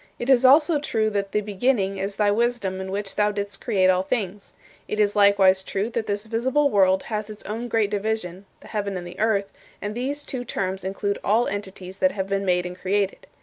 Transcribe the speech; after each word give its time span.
It 0.17 0.31
is 0.31 0.45
also 0.45 0.79
true 0.79 1.11
that 1.11 1.31
"the 1.31 1.41
beginning" 1.41 1.99
is 1.99 2.15
thy 2.15 2.31
wisdom 2.31 2.81
in 2.81 2.89
which 2.89 3.15
thou 3.17 3.31
didst 3.31 3.61
create 3.61 3.87
all 3.87 4.01
things. 4.01 4.55
It 4.87 4.99
is 4.99 5.15
likewise 5.15 5.61
true 5.63 5.91
that 5.91 6.07
this 6.07 6.25
visible 6.25 6.71
world 6.71 7.03
has 7.13 7.29
its 7.29 7.45
own 7.45 7.67
great 7.67 7.91
division 7.91 8.47
(the 8.61 8.67
heaven 8.69 8.97
and 8.97 9.05
the 9.05 9.19
earth) 9.19 9.51
and 9.79 9.93
these 9.93 10.23
two 10.25 10.43
terms 10.43 10.83
include 10.83 11.19
all 11.23 11.47
entities 11.47 11.99
that 11.99 12.13
have 12.13 12.27
been 12.27 12.45
made 12.45 12.65
and 12.65 12.75
created. 12.75 13.27